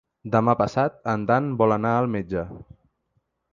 Demà 0.35 0.55
passat 0.61 0.97
en 1.13 1.27
Dan 1.33 1.53
vol 1.61 1.77
anar 1.77 1.93
al 1.99 2.11
metge. 2.17 2.47